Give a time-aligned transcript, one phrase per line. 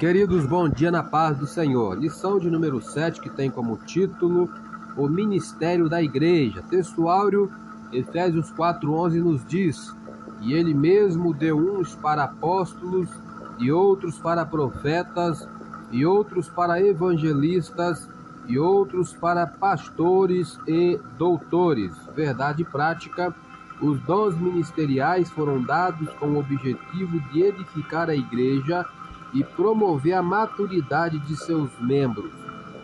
[0.00, 1.98] Queridos, bom dia na paz do Senhor.
[1.98, 4.50] Lição de número 7, que tem como título
[4.96, 6.64] O Ministério da Igreja.
[6.70, 7.52] Textuário,
[7.92, 9.94] Efésios 4,11 nos diz:
[10.40, 13.10] E ele mesmo deu uns para apóstolos,
[13.58, 15.46] e outros para profetas,
[15.92, 18.08] e outros para evangelistas,
[18.48, 21.92] e outros para pastores e doutores.
[22.16, 23.34] Verdade prática.
[23.82, 28.86] Os dons ministeriais foram dados com o objetivo de edificar a igreja
[29.32, 32.32] e promover a maturidade de seus membros.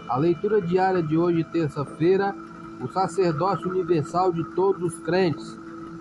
[0.09, 2.34] A leitura diária de hoje, terça-feira,
[2.80, 5.59] o sacerdócio universal de todos os crentes,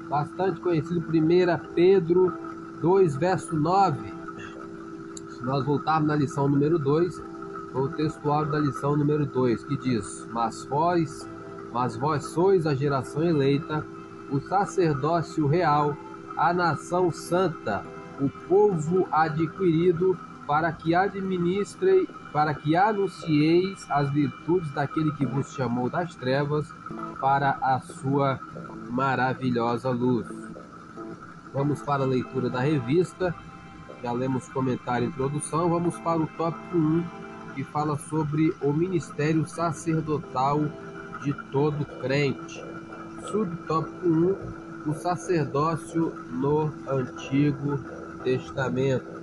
[0.09, 2.33] bastante conhecido 1 Pedro
[2.81, 4.13] 2, verso 9.
[5.29, 7.21] Se nós voltarmos na lição número 2,
[7.73, 11.27] o textual da lição número 2, que diz: Mas vós,
[11.73, 13.85] mas vós sois a geração eleita,
[14.29, 15.95] o sacerdócio real,
[16.37, 17.83] a nação santa,
[18.19, 25.89] o povo adquirido para que administrei, para que anuncieis as virtudes daquele que vos chamou
[25.89, 26.67] das trevas
[27.19, 28.39] para a sua
[28.89, 30.27] maravilhosa luz.
[31.53, 33.33] Vamos para a leitura da revista.
[34.03, 35.69] Já lemos comentário e introdução.
[35.69, 37.03] Vamos para o tópico 1,
[37.55, 40.59] que fala sobre o ministério sacerdotal
[41.23, 42.61] de todo crente.
[43.31, 47.79] Subtópico 1, o sacerdócio no Antigo
[48.23, 49.14] Testamento.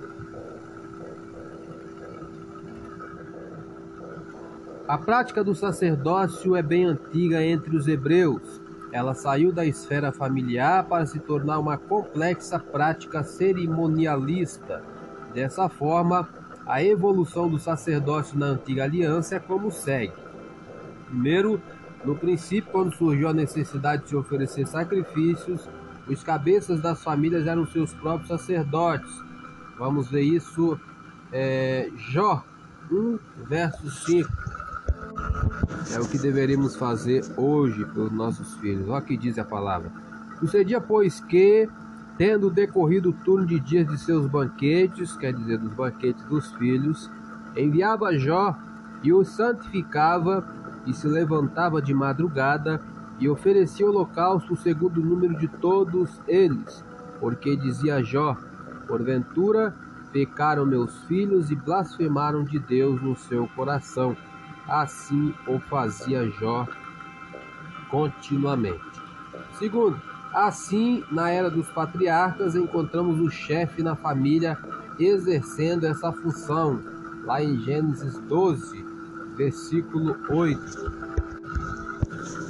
[4.85, 8.61] A prática do sacerdócio é bem antiga entre os hebreus.
[8.91, 14.83] Ela saiu da esfera familiar para se tornar uma complexa prática cerimonialista.
[15.33, 16.27] Dessa forma,
[16.65, 20.13] a evolução do sacerdócio na antiga aliança é como segue.
[21.07, 21.61] Primeiro,
[22.03, 25.65] no princípio, quando surgiu a necessidade de se oferecer sacrifícios,
[26.09, 29.09] os cabeças das famílias eram seus próprios sacerdotes.
[29.79, 30.77] Vamos ver isso,
[31.31, 32.43] é, Jó
[32.91, 34.52] 1, verso 5.
[35.93, 38.87] É o que deveríamos fazer hoje pelos nossos filhos.
[38.89, 39.91] Olha o que diz a palavra.
[40.39, 41.69] Sucedia, pois, que,
[42.17, 47.09] tendo decorrido o turno de dias de seus banquetes, quer dizer, dos banquetes dos filhos,
[47.55, 48.55] enviava Jó
[49.03, 50.43] e os santificava
[50.85, 52.81] e se levantava de madrugada
[53.19, 56.83] e oferecia holocausto segundo o número de todos eles,
[57.19, 58.35] porque dizia Jó:
[58.87, 59.75] Porventura
[60.11, 64.15] pecaram meus filhos e blasfemaram de Deus no seu coração.
[64.67, 66.67] Assim o fazia Jó
[67.89, 68.81] continuamente.
[69.59, 70.01] Segundo,
[70.33, 74.57] assim, na era dos patriarcas, encontramos o chefe na família
[74.99, 76.79] exercendo essa função,
[77.23, 78.83] lá em Gênesis 12,
[79.35, 81.03] versículo 8.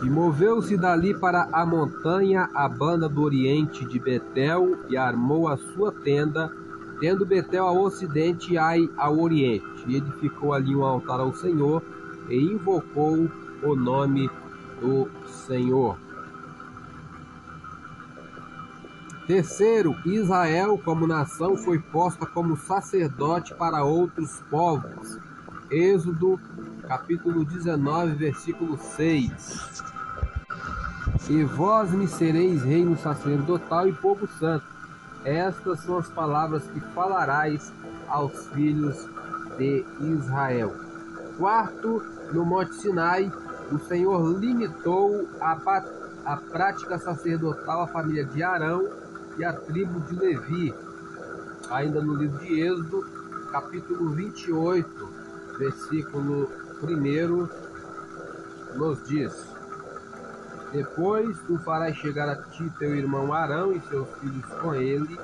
[0.04, 5.58] E moveu-se dali para a montanha a banda do oriente de Betel e armou a
[5.58, 6.52] sua tenda,
[7.00, 9.84] tendo Betel ao ocidente e Ai ao oriente.
[9.88, 11.82] E edificou ali um altar ao Senhor
[12.30, 13.30] e invocou
[13.64, 14.30] o nome
[14.80, 15.98] do Senhor.
[19.26, 25.18] Terceiro, Israel como nação foi posta como sacerdote para outros povos.
[25.72, 26.38] Êxodo,
[26.88, 29.84] capítulo 19, versículo 6.
[31.30, 34.66] E vós me sereis reino sacerdotal e povo santo.
[35.24, 37.72] Estas são as palavras que falarás
[38.10, 39.08] aos filhos
[39.58, 40.74] de Israel.
[41.38, 43.32] Quarto, no Monte Sinai,
[43.72, 45.54] o Senhor limitou a,
[46.26, 48.88] a prática sacerdotal à família de Arão
[49.38, 50.74] e à tribo de Levi.
[51.70, 53.04] Ainda no livro de Êxodo,
[53.52, 55.10] capítulo 28,
[55.58, 56.50] versículo
[56.82, 59.48] 1, nos diz:
[60.72, 65.18] Depois tu farás chegar a ti teu irmão Arão e seus filhos com ele,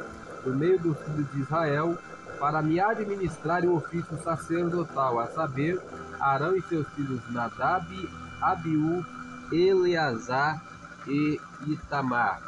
[0.46, 1.98] no meio dos filhos de Israel,
[2.40, 5.82] para me administrar o ofício sacerdotal, a saber,
[6.20, 7.88] Arão e seus filhos Nadab,
[8.42, 9.06] Abiú,
[9.52, 10.62] Eleazar
[11.08, 12.42] e Itamar.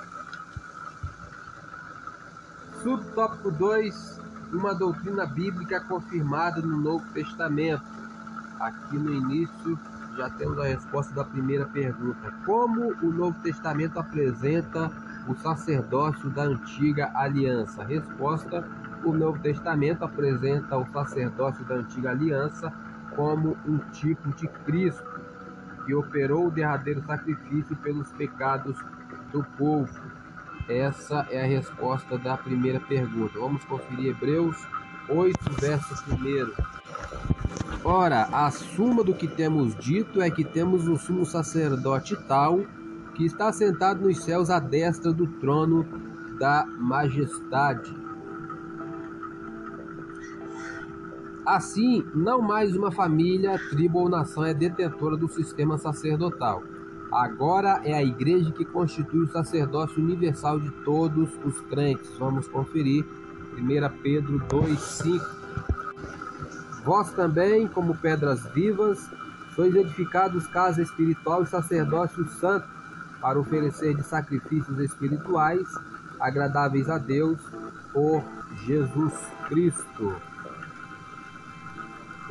[2.81, 4.19] Subtópico 2:
[4.53, 7.83] Uma doutrina bíblica confirmada no Novo Testamento.
[8.59, 9.79] Aqui no início
[10.17, 14.91] já temos a resposta da primeira pergunta: Como o Novo Testamento apresenta
[15.27, 17.83] o sacerdócio da antiga aliança?
[17.83, 18.65] Resposta:
[19.03, 22.71] o Novo Testamento apresenta o sacerdócio da antiga aliança
[23.15, 25.21] como um tipo de Cristo
[25.85, 28.77] que operou o derradeiro sacrifício pelos pecados
[29.31, 29.89] do povo.
[30.69, 33.39] Essa é a resposta da primeira pergunta.
[33.39, 34.55] Vamos conferir Hebreus
[35.09, 36.51] 8, verso 1.
[37.83, 42.61] Ora, a suma do que temos dito é que temos um sumo sacerdote tal
[43.15, 45.83] que está sentado nos céus à destra do trono
[46.37, 48.00] da majestade
[51.45, 56.61] Assim, não mais uma família, tribo ou nação é detentora do sistema sacerdotal.
[57.11, 62.09] Agora é a igreja que constitui o sacerdócio universal de todos os crentes.
[62.19, 63.03] Vamos conferir
[63.57, 65.19] 1 Pedro 2,5.
[66.85, 69.09] Vós também, como pedras vivas,
[69.55, 72.67] sois edificados casa espiritual e sacerdócio santo,
[73.19, 75.67] para oferecer de sacrifícios espirituais
[76.19, 77.39] agradáveis a Deus
[77.91, 78.23] por
[78.65, 79.13] Jesus
[79.47, 80.15] Cristo.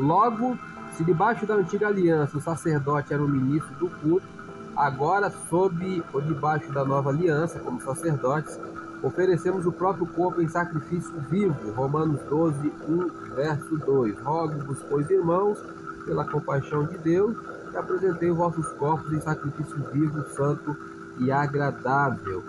[0.00, 0.58] Logo,
[0.96, 4.26] se debaixo da antiga aliança o sacerdote era o ministro do culto,
[4.74, 8.58] agora, sob ou debaixo da nova aliança, como sacerdotes,
[9.02, 11.72] oferecemos o próprio corpo em sacrifício vivo.
[11.72, 14.18] Romanos 12, 1, verso 2.
[14.20, 15.58] Rogo-vos, pois, irmãos,
[16.06, 17.36] pela compaixão de Deus,
[17.70, 20.74] que apresentei vossos corpos em sacrifício vivo, santo
[21.18, 22.42] e agradável.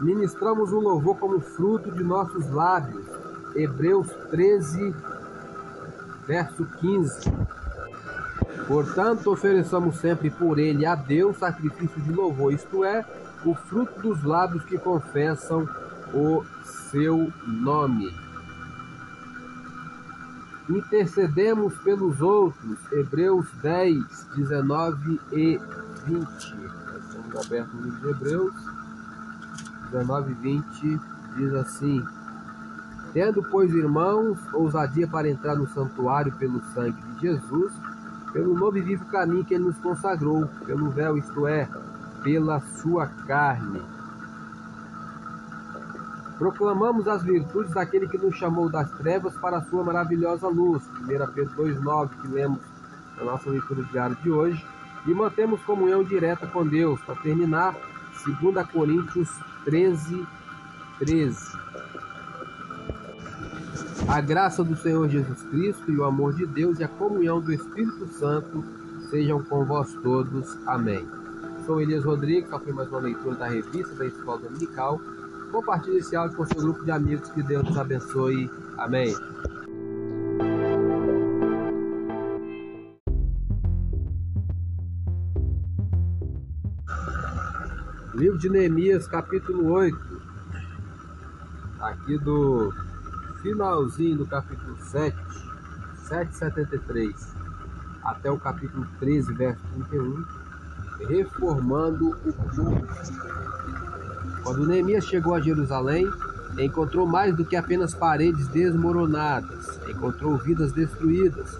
[0.00, 3.04] Ministramos o louvor como fruto de nossos lábios.
[3.54, 4.94] Hebreus 13,
[6.26, 7.32] verso 15.
[8.66, 13.04] Portanto, ofereçamos sempre por ele a Deus sacrifício de louvor, isto é,
[13.44, 15.68] o fruto dos lábios que confessam
[16.14, 16.44] o
[16.92, 18.14] seu nome.
[20.68, 25.60] Intercedemos pelos outros, Hebreus 10, 19 e
[26.06, 26.26] 20.
[27.00, 28.74] Estamos abertos no livro de Hebreus
[29.94, 31.00] 19 e 20
[31.36, 32.04] diz assim:
[33.14, 37.72] Tendo, pois, irmãos, ousadia para entrar no santuário pelo sangue de Jesus,
[38.32, 41.68] pelo novo e vivo caminho que ele nos consagrou, pelo véu, isto é,
[42.24, 43.80] pela sua carne.
[46.36, 50.82] Proclamamos as virtudes daquele que nos chamou das trevas para a sua maravilhosa luz.
[51.02, 52.58] 1 Pedro 2,9, que lemos
[53.16, 54.66] na nossa leitura diária de hoje.
[55.06, 57.00] E mantemos comunhão direta com Deus.
[57.02, 57.76] Para terminar,
[58.26, 59.30] 2 Coríntios
[59.64, 60.26] 13,
[60.98, 61.56] 13.
[64.06, 67.52] A graça do Senhor Jesus Cristo e o amor de Deus e a comunhão do
[67.52, 68.62] Espírito Santo
[69.10, 70.56] sejam com vós todos.
[70.66, 71.04] Amém.
[71.64, 75.00] Sou Elias Rodrigues, só foi mais uma leitura da revista da Escola Dominical.
[75.50, 77.30] Compartilhe esse áudio com seu grupo de amigos.
[77.30, 78.50] Que Deus nos abençoe.
[78.76, 79.14] Amém.
[88.14, 89.98] Livro de Neemias, capítulo 8.
[91.80, 92.72] Aqui do
[93.44, 95.14] finalzinho do capítulo 7,
[96.08, 97.14] 773,
[98.02, 100.24] até o capítulo 13, verso 31,
[101.06, 102.86] reformando o povo.
[104.42, 106.10] Quando Neemias chegou a Jerusalém,
[106.58, 111.58] encontrou mais do que apenas paredes desmoronadas, encontrou vidas destruídas.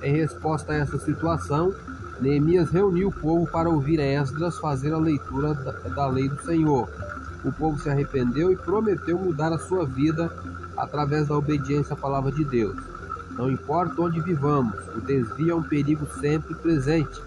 [0.00, 1.74] Em resposta a essa situação,
[2.18, 6.88] Neemias reuniu o povo para ouvir Esdras fazer a leitura da, da lei do Senhor.
[7.44, 10.32] O povo se arrependeu e prometeu mudar a sua vida
[10.76, 12.76] através da obediência à palavra de Deus.
[13.30, 17.20] Não importa onde vivamos, o desvio é um perigo sempre presente.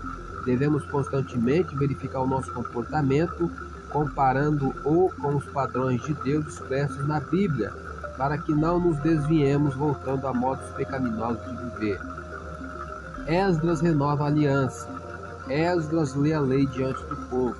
[0.46, 3.51] Devemos constantemente verificar o nosso comportamento,
[3.90, 7.72] comparando-o com os padrões de Deus expressos na Bíblia,
[8.18, 12.00] para que não nos desviemos voltando a modos pecaminosos de viver.
[13.28, 14.90] Esdras renova a aliança.
[15.48, 17.56] Esdras lê a lei diante do povo.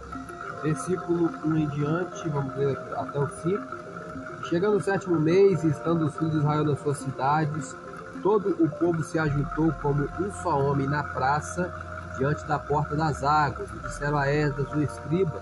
[0.64, 3.89] Versículo 1 em diante, vamos ler até o 5.
[4.50, 7.76] Chegando o sétimo mês, estando os filhos de Israel nas suas cidades,
[8.24, 11.72] todo o povo se ajuntou como um só homem na praça,
[12.18, 15.40] diante da porta das águas, e disseram a Esdras, o escriba,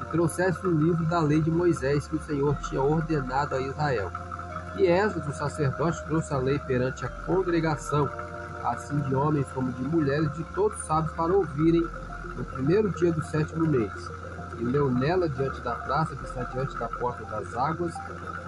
[0.00, 4.10] que trouxesse o livro da lei de Moisés que o Senhor tinha ordenado a Israel.
[4.76, 8.10] E Esdras, o sacerdote, trouxe a lei perante a congregação,
[8.64, 11.86] assim de homens como de mulheres, de todos sábios, para ouvirem
[12.36, 14.10] no primeiro dia do sétimo mês.
[14.58, 17.94] E leu nela diante da praça que está diante da porta das águas,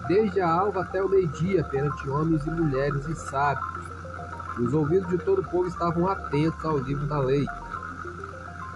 [0.09, 3.85] desde a alva até o meio-dia, perante homens e mulheres e sábios.
[4.59, 7.47] E os ouvidos de todo o povo estavam atentos ao livro da lei.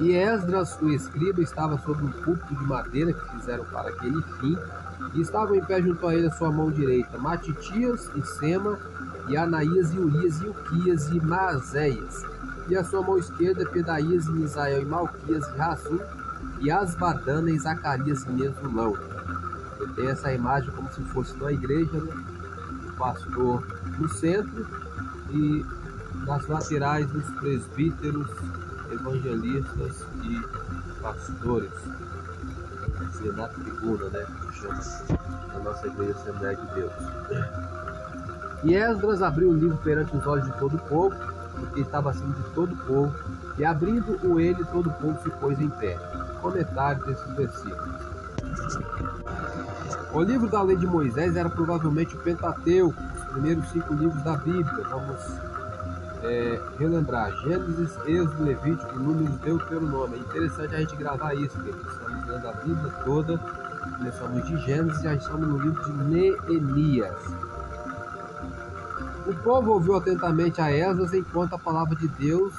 [0.01, 4.57] E Esdras, o escriba, estava sobre um púlpito de madeira que fizeram para aquele fim,
[5.13, 8.79] e estavam em pé junto a ele a sua mão direita, Matitias e Sema,
[9.29, 12.25] e Anaías e Urias e Uquias e Maazéias,
[12.69, 16.01] e a sua mão esquerda Pedaías e Misael e Malquias e Razum,
[16.61, 18.97] e Asbadana e Zacarias Mesulão.
[19.79, 22.25] Você tem essa imagem como se fosse uma igreja, né?
[22.89, 23.67] o pastor
[23.99, 24.67] no centro
[25.31, 25.65] e
[26.27, 28.31] nas laterais os presbíteros,
[28.91, 30.41] evangelistas e
[31.01, 31.73] pastores.
[33.21, 34.27] Quer na tribuna, né?
[35.55, 36.93] A nossa igreja Assembleia de Deus.
[38.65, 41.15] E Esdras abriu o livro perante os olhos de todo o povo,
[41.59, 43.15] porque estava acima de todo o povo,
[43.59, 45.99] e abrindo o ele, todo o povo se pôs em pé.
[46.53, 48.01] Desses versículos.
[50.13, 54.37] O livro da lei de Moisés era provavelmente o Pentateuco, os primeiros cinco livros da
[54.37, 54.85] Bíblia.
[54.89, 55.19] Vamos
[56.23, 60.17] é, relembrar Gênesis, Êxodo, Levítico, Números, Deuteronômio.
[60.17, 63.39] É interessante a gente gravar isso, porque estamos lendo a Bíblia toda,
[63.97, 67.21] começamos de Gênesis e já estamos no livro de Neemias.
[69.27, 72.53] O povo ouviu atentamente a Esdras enquanto a palavra de Deus,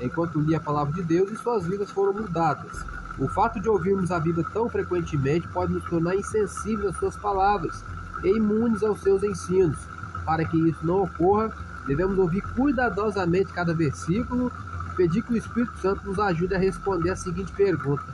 [0.00, 2.84] enquanto lia a palavra de Deus e suas vidas foram mudadas.
[3.18, 7.84] O fato de ouvirmos a Bíblia tão frequentemente pode nos tornar insensíveis às suas palavras
[8.22, 9.78] e imunes aos seus ensinos.
[10.24, 11.50] Para que isso não ocorra,
[11.86, 14.52] devemos ouvir cuidadosamente cada versículo
[14.92, 18.04] e pedir que o Espírito Santo nos ajude a responder a seguinte pergunta: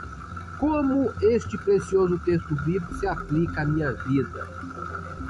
[0.59, 4.49] Como este precioso texto bíblico se aplica à minha vida?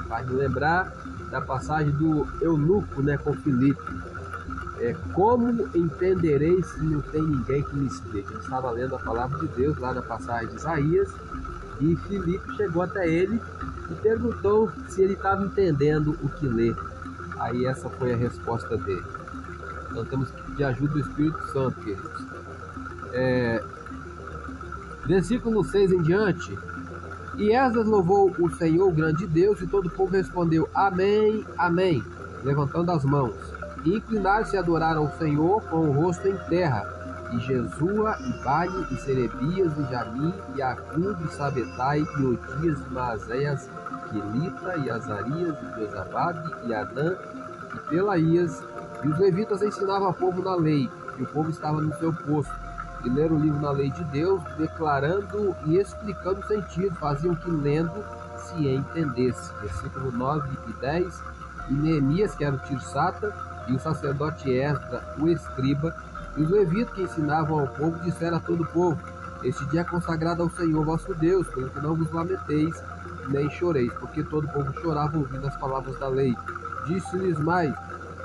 [0.07, 0.93] Vai me lembrar
[1.29, 3.81] da passagem do eunuco né, com Filipe
[4.79, 8.31] é, como entenderei se não tem ninguém que me explique?
[8.31, 11.13] Ele estava lendo a palavra de Deus lá na passagem de Isaías
[11.79, 13.41] e Filipe chegou até ele
[13.89, 16.75] e perguntou se ele estava entendendo o que lê.
[17.39, 19.03] Aí essa foi a resposta dele.
[19.91, 22.25] Então temos pedir ajuda do Espírito Santo, queridos.
[23.13, 23.63] É,
[25.05, 26.57] versículo 6 em diante.
[27.37, 32.03] E Esdras louvou o Senhor, o grande Deus, e todo o povo respondeu: Amém, Amém,
[32.43, 33.54] levantando as mãos.
[33.85, 36.83] E inclinaram-se e adoraram ao Senhor com o rosto em terra.
[37.31, 42.93] E Jesua, e Bani, e Serebias, e Jamim, e Acub, e Sabetai, e Odias, e
[42.93, 43.69] Maazéias,
[44.09, 47.15] Quelita, e Azarias, e Josababe, e Anã,
[47.73, 48.63] e Pelaías.
[49.03, 52.53] E os levitas ensinavam ao povo na lei, e o povo estava no seu posto.
[53.03, 57.51] E leram o livro na lei de Deus, declarando e explicando o sentido, faziam que
[57.51, 58.03] lendo
[58.37, 59.53] se entendesse.
[59.61, 61.23] Versículo 9 e 10.
[61.69, 63.33] E Neemias, que era o Tirsata,
[63.67, 65.95] e o sacerdote Esdra, o escriba,
[66.37, 68.99] e os levitas que ensinavam ao povo, disseram a todo o povo:
[69.43, 72.75] Este dia é consagrado ao Senhor vosso Deus, pelo que não vos lamenteis,
[73.29, 76.35] nem choreis, porque todo o povo chorava ouvindo as palavras da lei.
[76.87, 77.73] Disse-lhes mais: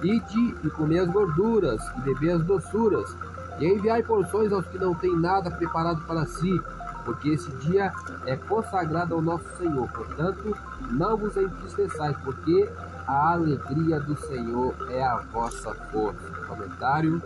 [0.02, 3.14] Ide e comei as gorduras, e bebei as doçuras,
[3.58, 6.60] e enviai porções aos que não têm nada preparado para si,
[7.04, 7.92] porque esse dia
[8.26, 9.88] é consagrado ao nosso Senhor.
[9.88, 10.56] Portanto,
[10.90, 12.68] não vos entristeçais, porque
[13.06, 16.30] a alegria do Senhor é a vossa força.
[16.46, 17.22] Comentário.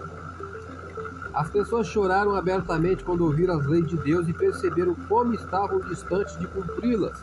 [1.33, 6.39] As pessoas choraram abertamente quando ouviram as leis de Deus e perceberam como estavam distantes
[6.39, 7.21] de cumpri-las.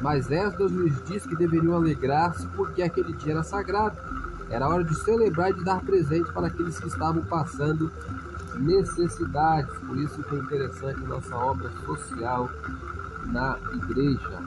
[0.00, 3.96] Mas Esdras lhes disse que deveriam alegrar-se porque aquele dia era sagrado.
[4.50, 7.90] Era hora de celebrar e de dar presente para aqueles que estavam passando
[8.58, 9.72] necessidades.
[9.78, 12.50] Por isso que é interessante nossa obra social
[13.26, 14.42] na igreja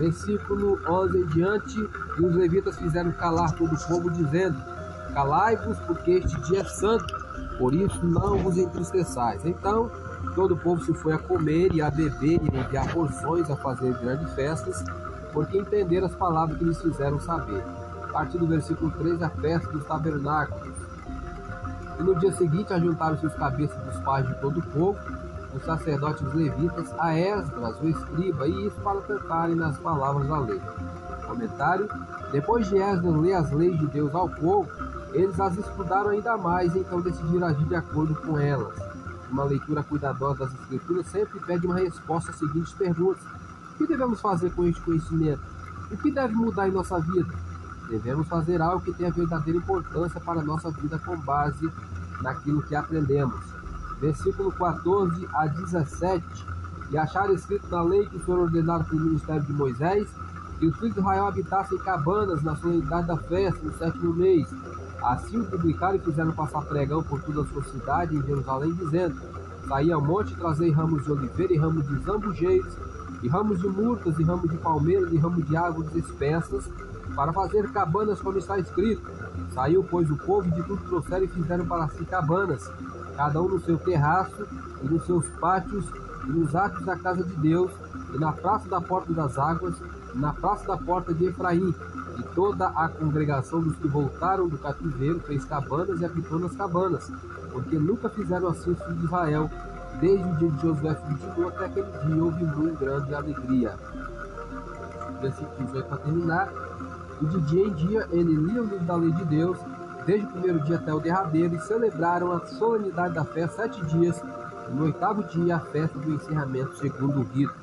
[0.00, 1.88] versículo 11 em diante,
[2.20, 4.60] e os levitas fizeram calar todo o povo, dizendo:
[5.14, 7.06] Calai-vos, porque este dia é santo,
[7.58, 9.44] por isso não vos entristeçais.
[9.44, 9.90] Então
[10.34, 13.56] todo o povo se foi a comer e a beber e a enviar porções, a
[13.56, 14.84] fazer grandes festas,
[15.32, 17.64] porque entenderam as palavras que lhes fizeram saber.
[18.04, 20.74] A partir do versículo 13, a festa dos tabernáculos.
[21.98, 24.98] E no dia seguinte ajuntaram-se os cabeças dos pais de todo o povo,
[25.54, 30.60] os sacerdotes levitas a Esdras, o escriba, e isso para cantarem nas palavras da lei.
[31.30, 31.88] Comentário:
[32.32, 34.68] Depois de Esdras ler as leis de Deus ao povo,
[35.12, 38.74] eles as estudaram ainda mais então decidiram agir de acordo com elas.
[39.30, 43.22] Uma leitura cuidadosa das Escrituras sempre pede uma resposta às seguintes perguntas:
[43.74, 45.42] O que devemos fazer com este conhecimento?
[45.90, 47.32] O que deve mudar em nossa vida?
[47.88, 51.68] Devemos fazer algo que tenha verdadeira importância para a nossa vida com base
[52.22, 53.50] naquilo que aprendemos
[54.00, 56.24] versículo 14 a 17,
[56.90, 60.08] e acharam escrito na lei que o Senhor pelo ministério de Moisés,
[60.60, 64.46] que os filhos de Israel habitassem cabanas na solenidade da festa, no sétimo mês.
[65.02, 69.18] Assim o publicaram e fizeram passar pregão por toda a sua cidade em Jerusalém, dizendo:
[69.66, 72.76] Saí ao monte e trazei ramos de oliveira e ramos de zambujeiros,
[73.22, 76.68] e ramos de murtas, e ramos de palmeiras, e ramos de árvores espessas,
[77.16, 79.10] para fazer cabanas como está escrito.
[79.54, 82.70] Saiu, pois, o povo de tudo trouxeram e fizeram para si cabanas,
[83.16, 84.46] cada um no seu terraço,
[84.82, 85.90] e nos seus pátios,
[86.26, 87.72] e nos átios da casa de Deus,
[88.12, 89.80] e na praça da porta das águas,
[90.14, 91.74] na praça da porta de Efraim.
[92.18, 97.10] E toda a congregação dos que voltaram do cativeiro fez cabanas e habitou nas cabanas,
[97.52, 99.50] porque nunca fizeram assim os filhos de Israel,
[100.00, 103.74] desde o dia de Josué filho de Nun até aquele dia houve muito grande alegria.
[105.20, 106.52] Versículo 18 para terminar.
[107.22, 109.58] E de dia em dia ele lia o livro da lei de Deus
[110.06, 114.22] desde o primeiro dia até o derradeiro, e celebraram a solenidade da festa sete dias,
[114.68, 117.54] e no oitavo dia a festa do encerramento segundo o rito.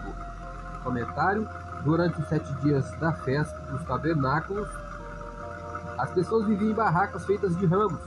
[0.84, 1.48] Comentário:
[1.84, 4.68] Durante os sete dias da festa dos tabernáculos,
[5.98, 8.00] as pessoas viviam em barracas feitas de ramos.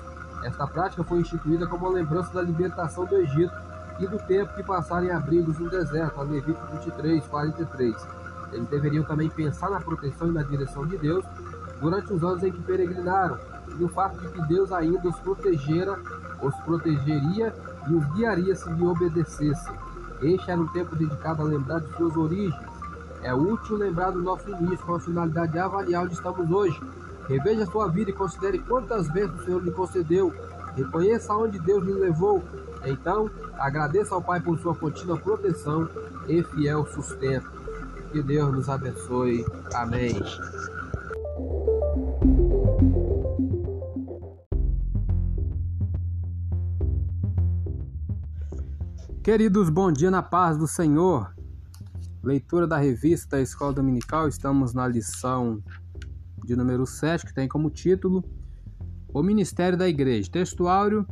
[0.45, 3.55] Esta prática foi instituída como lembrança da libertação do Egito
[3.99, 8.09] e do tempo que passaram em abrigos no deserto, a Levítico 23, 43.
[8.53, 11.25] Eles deveriam também pensar na proteção e na direção de Deus
[11.81, 13.39] durante os anos em que peregrinaram,
[13.79, 15.99] e o fato de que Deus ainda os protegera,
[16.43, 17.55] os protegeria
[17.89, 19.75] e os guiaria se lhe obedecessem.
[20.23, 22.70] Este era um tempo dedicado a lembrar de suas origens.
[23.23, 26.81] É útil lembrar do nosso início com a finalidade de avaliar onde estamos hoje.
[27.29, 30.35] Reveja sua vida e considere quantas vezes o Senhor lhe concedeu.
[30.75, 32.43] Reconheça onde Deus lhe levou.
[32.85, 35.89] Então, agradeça ao Pai por sua contínua proteção
[36.27, 37.51] e fiel sustento.
[38.11, 39.45] Que Deus nos abençoe.
[39.75, 40.21] Amém.
[49.23, 51.40] Queridos, bom dia na paz do Senhor.
[52.23, 55.63] Leitura da revista da Escola Dominical, estamos na lição
[56.45, 58.23] de número 7, que tem como título
[59.09, 60.31] O Ministério da Igreja.
[60.31, 61.07] Textuário: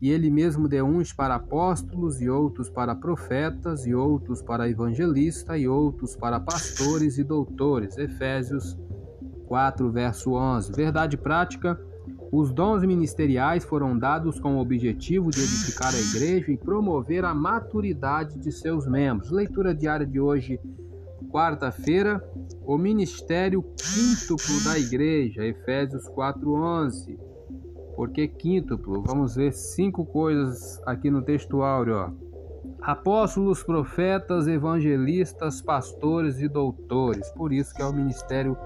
[0.00, 5.60] E ele mesmo deu uns para apóstolos, e outros para profetas, e outros para evangelistas,
[5.60, 7.96] e outros para pastores e doutores.
[7.96, 8.76] Efésios
[9.46, 10.72] 4, verso 11.
[10.72, 11.80] Verdade prática
[12.30, 17.34] os dons ministeriais foram dados com o objetivo de edificar a igreja e promover a
[17.34, 19.30] maturidade de seus membros.
[19.30, 20.60] Leitura diária de hoje,
[21.30, 22.22] quarta-feira,
[22.66, 27.18] o ministério quíntuplo da igreja, Efésios 4:11.
[27.96, 29.02] Por que quíntuplo?
[29.02, 32.10] Vamos ver cinco coisas aqui no textuário, ó.
[32.82, 37.30] Apóstolos, profetas, evangelistas, pastores e doutores.
[37.32, 38.56] Por isso que é o ministério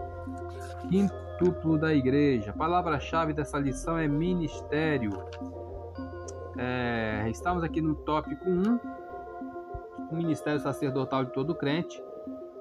[0.90, 2.50] quíntuplo duplo da igreja.
[2.50, 5.10] A palavra-chave dessa lição é ministério.
[6.56, 8.80] É, estamos aqui no tópico 1,
[10.10, 12.02] o ministério sacerdotal de todo crente.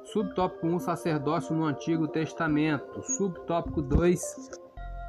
[0.04, 3.02] Subtópico 1, sacerdócio no Antigo Testamento.
[3.04, 4.50] Subtópico 2,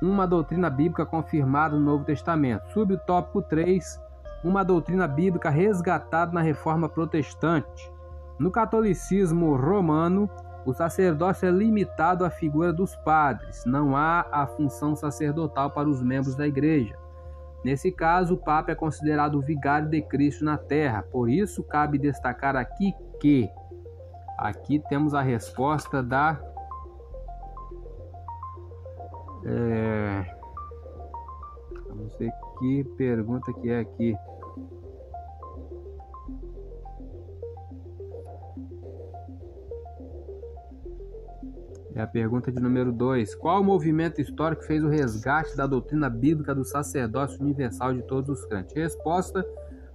[0.02, 2.70] uma doutrina bíblica confirmada no Novo Testamento.
[2.72, 4.00] Subtópico 3,
[4.44, 7.90] uma doutrina bíblica resgatada na Reforma Protestante.
[8.38, 10.28] No catolicismo romano,
[10.64, 16.02] o sacerdócio é limitado à figura dos padres, não há a função sacerdotal para os
[16.02, 16.96] membros da igreja.
[17.64, 21.98] Nesse caso, o Papa é considerado o vigário de Cristo na terra, por isso cabe
[21.98, 23.48] destacar aqui que
[24.36, 26.40] aqui temos a resposta da.
[29.44, 30.24] É,
[31.88, 34.16] vamos ver que pergunta que é aqui.
[41.94, 43.34] É a pergunta de número 2.
[43.34, 48.46] Qual movimento histórico fez o resgate da doutrina bíblica do sacerdócio universal de todos os
[48.46, 48.74] crentes?
[48.74, 49.44] Resposta: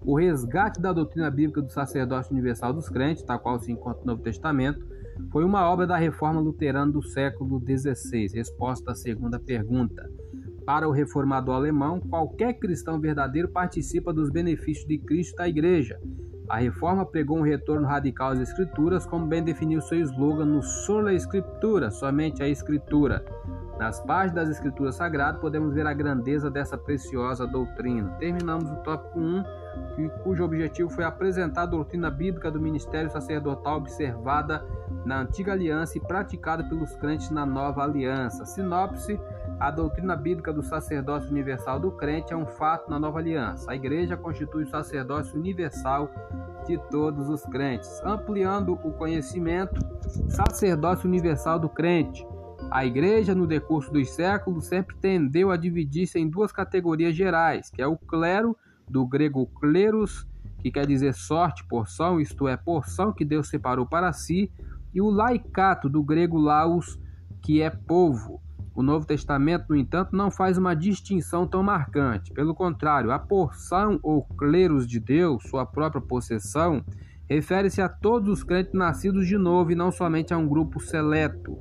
[0.01, 4.11] o resgate da doutrina bíblica do sacerdócio universal dos crentes, tal qual se encontra no
[4.11, 4.85] Novo Testamento,
[5.31, 8.27] foi uma obra da reforma luterana do século XVI.
[8.31, 10.07] Resposta à segunda pergunta.
[10.65, 15.99] Para o reformador alemão, qualquer cristão verdadeiro participa dos benefícios de Cristo da Igreja,
[16.49, 21.13] a reforma pregou um retorno radical às escrituras, como bem definiu seu slogan no Sola
[21.13, 23.25] Escritura, somente a Escritura.
[23.77, 28.09] Nas páginas das Escrituras Sagradas podemos ver a grandeza dessa preciosa doutrina.
[28.17, 29.43] Terminamos o tópico 1,
[30.23, 34.65] cujo objetivo foi apresentar a doutrina bíblica do ministério sacerdotal observada
[35.05, 38.45] na antiga aliança e praticada pelos crentes na nova aliança.
[38.45, 39.19] Sinopse:
[39.59, 43.71] a doutrina bíblica do sacerdócio universal do crente é um fato na nova aliança.
[43.71, 46.11] A igreja constitui o sacerdócio universal
[46.67, 49.79] de todos os crentes, ampliando o conhecimento,
[50.29, 52.25] sacerdócio universal do crente.
[52.69, 57.81] A igreja, no decurso dos séculos, sempre tendeu a dividir-se em duas categorias gerais, que
[57.81, 58.55] é o clero,
[58.87, 60.27] do grego cleros,
[60.59, 64.51] que quer dizer sorte, porção, isto é, porção que Deus separou para si,
[64.93, 66.99] e o laicato, do grego laus,
[67.41, 68.41] que é povo.
[68.77, 72.31] O Novo Testamento, no entanto, não faz uma distinção tão marcante.
[72.31, 76.85] Pelo contrário, a porção ou cleros de Deus, sua própria possessão,
[77.27, 81.57] refere-se a todos os crentes nascidos de novo e não somente a um grupo seleto.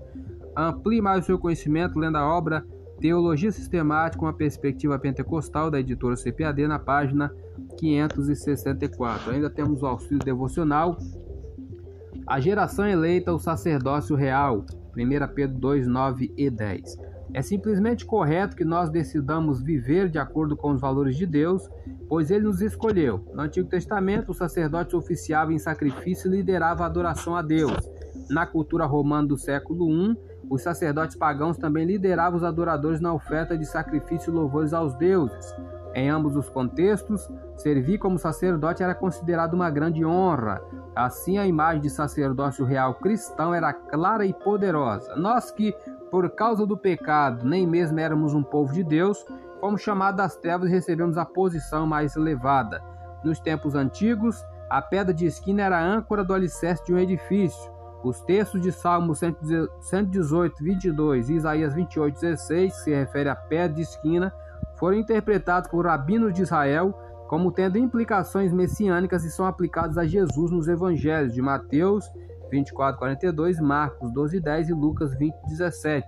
[0.55, 2.63] Amplie mais o seu conhecimento lendo a obra
[3.01, 7.35] Teologia Sistemática com a Perspectiva Pentecostal da editora CPAD na página
[7.79, 9.33] 564.
[9.33, 10.99] Ainda temos o auxílio devocional
[12.27, 14.67] a geração eleita, o sacerdócio real.
[14.97, 16.97] 1 Pedro 2, 9 e 10.
[17.35, 21.69] É simplesmente correto que nós decidamos viver de acordo com os valores de Deus,
[22.09, 23.25] pois ele nos escolheu.
[23.35, 27.91] No Antigo Testamento, o sacerdote oficiava em sacrifício e liderava a adoração a Deus.
[28.31, 30.17] Na cultura romana do século I,
[30.49, 35.55] os sacerdotes pagãos também lideravam os adoradores na oferta de sacrifício e louvores aos deuses.
[35.95, 40.61] Em ambos os contextos, servir como sacerdote era considerado uma grande honra.
[40.95, 45.17] Assim, a imagem de sacerdócio real cristão era clara e poderosa.
[45.17, 45.75] Nós que,
[46.11, 49.25] por causa do pecado, nem mesmo éramos um povo de Deus,
[49.61, 52.83] fomos chamados das trevas e recebemos a posição mais elevada.
[53.25, 57.73] Nos tempos antigos, a pedra de esquina era a âncora do alicerce de um edifício.
[58.05, 63.75] Os textos de Salmo 118, 22 e Isaías 28, 16, que se refere à pedra
[63.75, 64.33] de esquina,
[64.77, 66.95] foram interpretados por rabinos de Israel
[67.27, 72.09] como tendo implicações messiânicas e são aplicados a Jesus nos evangelhos de Mateus
[72.51, 76.07] 24, 42, Marcos 12, 10 e Lucas 20, 17.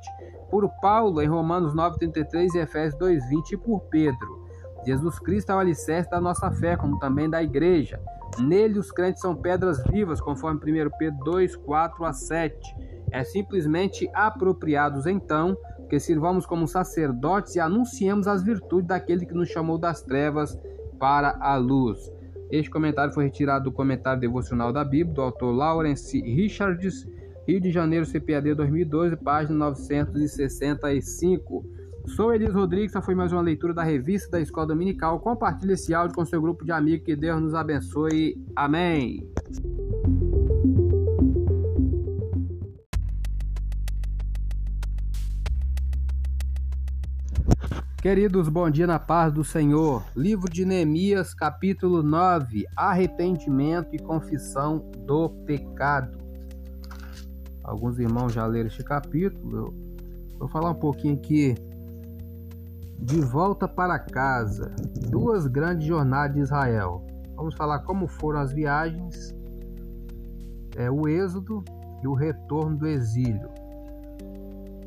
[0.51, 4.49] Por Paulo em Romanos 9, 33 e Efésios 2, 20 e por Pedro.
[4.85, 8.01] Jesus Cristo é o alicerce da nossa fé, como também da igreja.
[8.39, 12.77] Nele os crentes são pedras vivas, conforme 1 Pedro 2, 4 a 7.
[13.11, 15.57] É simplesmente apropriados então
[15.89, 20.59] que sirvamos como sacerdotes e anunciemos as virtudes daquele que nos chamou das trevas
[20.99, 22.18] para a luz.
[22.51, 27.07] Este comentário foi retirado do comentário devocional da Bíblia, do autor Lawrence Richards,
[27.47, 31.65] Rio de Janeiro, CPAD 2012, página 965.
[32.07, 35.21] Sou Elis Rodrigues, essa foi mais uma leitura da revista da Escola Dominical.
[35.21, 38.43] Compartilhe esse áudio com seu grupo de amigos, que Deus nos abençoe.
[38.57, 39.29] Amém.
[48.01, 50.05] Queridos, bom dia na paz do Senhor.
[50.15, 56.17] Livro de Neemias, capítulo 9: Arrependimento e confissão do pecado.
[57.61, 59.75] Alguns irmãos já leram este capítulo.
[60.31, 61.57] Eu vou falar um pouquinho aqui.
[63.01, 64.73] De volta para casa.
[65.11, 67.05] Duas grandes jornadas de Israel.
[67.35, 69.35] Vamos falar como foram as viagens,
[70.77, 71.65] é, o êxodo
[72.01, 73.51] e o retorno do exílio.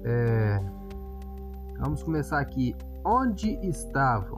[0.01, 0.63] É,
[1.77, 4.35] vamos começar aqui onde estavam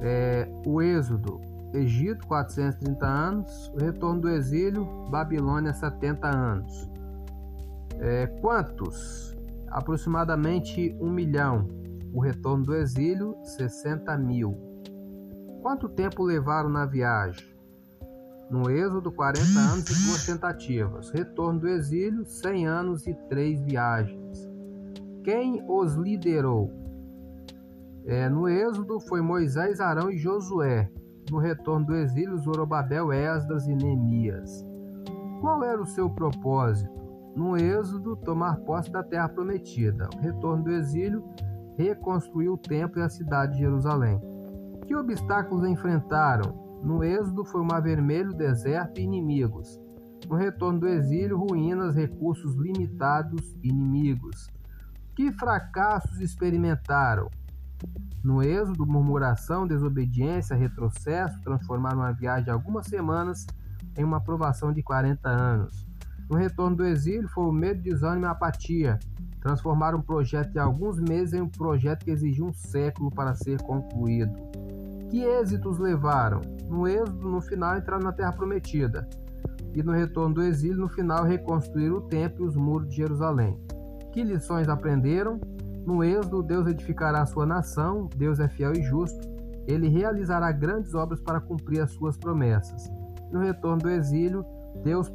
[0.00, 1.40] é, o êxodo,
[1.72, 6.88] Egito, 430 anos, o retorno do exílio, Babilônia, 70 anos.
[7.98, 9.36] É, quantos?
[9.68, 11.68] Aproximadamente um milhão.
[12.14, 14.56] O retorno do exílio, 60 mil.
[15.60, 17.46] Quanto tempo levaram na viagem?
[18.50, 21.10] No êxodo, 40 anos e duas tentativas.
[21.10, 24.48] Retorno do exílio, 100 anos e três viagens.
[25.22, 26.87] Quem os liderou?
[28.08, 30.90] É, no Êxodo foi Moisés, Arão e Josué.
[31.30, 34.64] No retorno do exílio, Zorobabel, Esdras e Neemias.
[35.42, 36.90] Qual era o seu propósito?
[37.36, 40.08] No Êxodo, tomar posse da terra prometida.
[40.16, 41.22] O retorno do exílio,
[41.76, 44.18] reconstruir o templo e a cidade de Jerusalém.
[44.86, 46.80] Que obstáculos enfrentaram?
[46.82, 49.78] No Êxodo foi o Mar Vermelho, deserto e inimigos.
[50.26, 54.48] No retorno do exílio, ruínas, recursos limitados, inimigos.
[55.14, 57.28] Que fracassos experimentaram?
[58.22, 63.46] No êxodo, murmuração, desobediência, retrocesso transformaram uma viagem de algumas semanas
[63.96, 65.86] em uma aprovação de 40 anos.
[66.28, 68.98] No retorno do exílio, foi o medo, desânimo e apatia.
[69.40, 73.62] Transformaram um projeto de alguns meses em um projeto que exigiu um século para ser
[73.62, 74.34] concluído.
[75.10, 76.42] Que êxitos levaram?
[76.68, 79.08] No êxodo, no final, entraram na Terra Prometida.
[79.74, 83.58] E no retorno do exílio, no final, reconstruíram o templo e os muros de Jerusalém.
[84.12, 85.40] Que lições aprenderam?
[85.86, 89.28] No Êxodo, Deus edificará a sua nação, Deus é fiel e justo,
[89.66, 92.90] ele realizará grandes obras para cumprir as suas promessas.
[93.30, 94.44] No retorno do exílio,
[94.82, 95.10] Deus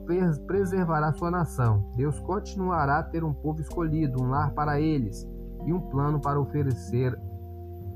[0.45, 1.89] preservará a sua nação.
[1.95, 5.27] Deus continuará a ter um povo escolhido, um lar para eles
[5.65, 7.17] e um plano para oferecer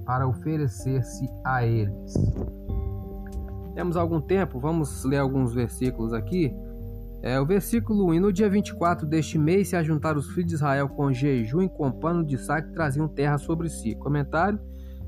[0.07, 2.13] para oferecer-se a eles.
[3.75, 6.55] Temos algum tempo, vamos ler alguns versículos aqui.
[7.21, 10.55] É, o versículo 1: E no dia 24 deste mês se ajuntaram os filhos de
[10.55, 13.95] Israel com jejum e com pano de saque traziam terra sobre si.
[13.95, 14.59] Comentário: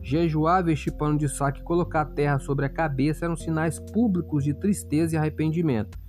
[0.01, 4.53] Jejuar, vestir pano de saque e colocar terra sobre a cabeça eram sinais públicos de
[4.53, 5.99] tristeza e arrependimento.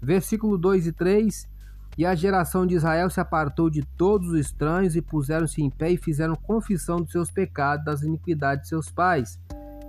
[0.00, 1.48] Versículo 2 e 3:
[1.96, 5.90] E a geração de Israel se apartou de todos os estranhos e puseram-se em pé
[5.90, 9.40] e fizeram confissão dos seus pecados, das iniquidades de seus pais.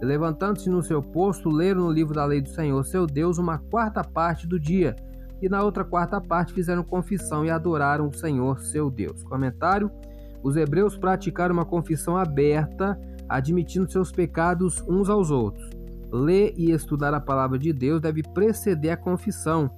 [0.02, 4.04] Levantando-se no seu posto, leram no livro da lei do Senhor, seu Deus, uma quarta
[4.04, 4.96] parte do dia
[5.42, 9.24] e na outra quarta parte fizeram confissão e adoraram o Senhor seu Deus.
[9.24, 9.92] Comentário:
[10.44, 15.70] Os hebreus praticaram uma confissão aberta, admitindo seus pecados uns aos outros.
[16.12, 19.70] Ler e estudar a palavra de Deus deve preceder a confissão.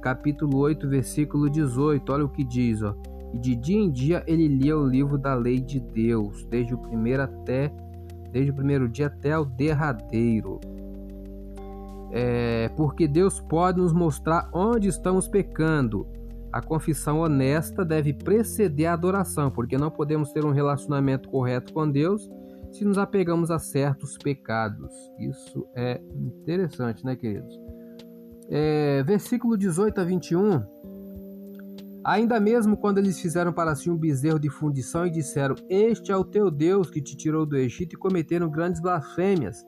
[0.00, 2.12] Capítulo 8, versículo 18.
[2.12, 2.94] Olha o que diz, ó.
[3.32, 6.78] E de dia em dia ele lia o livro da lei de Deus, desde o
[6.78, 7.72] primeiro até
[8.30, 10.58] desde o primeiro dia até o derradeiro
[12.14, 16.06] é, porque Deus pode nos mostrar onde estamos pecando.
[16.52, 21.90] A confissão honesta deve preceder a adoração, porque não podemos ter um relacionamento correto com
[21.90, 22.30] Deus
[22.70, 24.92] se nos apegamos a certos pecados.
[25.18, 27.58] Isso é interessante, né, queridos?
[28.50, 30.62] É, versículo 18 a 21.
[32.04, 36.16] Ainda mesmo quando eles fizeram para si um bezerro de fundição e disseram: Este é
[36.16, 39.64] o teu Deus que te tirou do Egito, e cometeram grandes blasfêmias.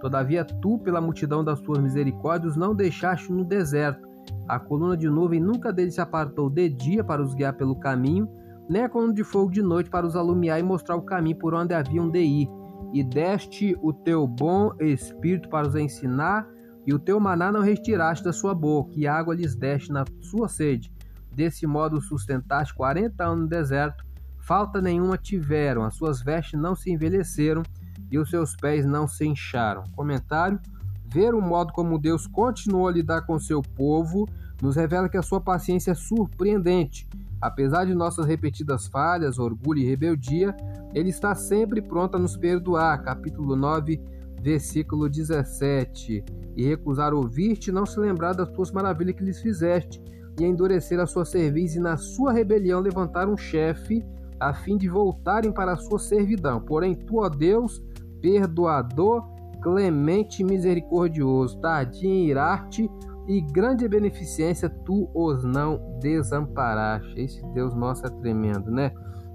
[0.00, 4.06] Todavia, tu, pela multidão das tuas misericórdias, não deixaste no deserto,
[4.48, 8.28] A coluna de nuvem nunca dele se apartou de dia para os guiar pelo caminho,
[8.68, 11.54] nem a coluna de fogo de noite para os alumiar e mostrar o caminho por
[11.54, 12.48] onde haviam de ir.
[12.92, 16.48] E deste o teu bom espírito para os ensinar,
[16.86, 20.48] e o teu maná não retiraste da sua boca, e água lhes deste na sua
[20.48, 20.90] sede.
[21.30, 24.02] Desse modo sustentaste quarenta anos no deserto,
[24.38, 27.62] falta nenhuma tiveram, as suas vestes não se envelheceram,
[28.10, 29.84] e os seus pés não se incharam.
[29.94, 30.60] Comentário:
[31.06, 34.28] Ver o modo como Deus continuou a lidar com seu povo
[34.60, 37.08] nos revela que a sua paciência é surpreendente.
[37.40, 40.54] Apesar de nossas repetidas falhas, orgulho e rebeldia,
[40.92, 43.02] ele está sempre pronto a nos perdoar.
[43.02, 44.00] Capítulo 9,
[44.42, 46.24] versículo 17.
[46.56, 50.02] E recusar ouvir-te, não se lembrar das tuas maravilhas que lhes fizeste,
[50.38, 54.04] e endurecer a sua serviço, e na sua rebelião levantar um chefe,
[54.40, 56.60] a fim de voltarem para a sua servidão.
[56.60, 57.82] Porém, tu, ó Deus,
[58.20, 59.24] perdoador,
[59.62, 62.90] clemente misericordioso, tardio em irar-te,
[63.26, 67.20] e grande beneficência tu os não desamparaste.
[67.20, 68.90] Esse Deus nosso é tremendo, né?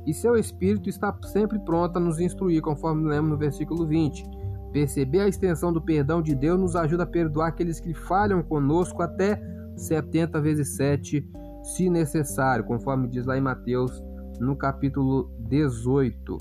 [0.06, 4.26] E seu Espírito está sempre pronto a nos instruir, conforme lemos no versículo 20.
[4.72, 9.04] Perceber a extensão do perdão de Deus nos ajuda a perdoar aqueles que falham conosco
[9.04, 9.40] até
[9.78, 11.24] 70 vezes 7,
[11.64, 14.04] se necessário, conforme diz lá em Mateus,
[14.40, 16.38] no capítulo 18.